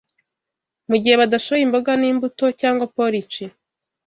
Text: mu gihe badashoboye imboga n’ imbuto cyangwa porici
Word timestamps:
mu 0.89 0.95
gihe 1.01 1.15
badashoboye 1.21 1.63
imboga 1.65 1.91
n’ 1.97 2.03
imbuto 2.11 2.45
cyangwa 2.59 2.85
porici 2.95 3.43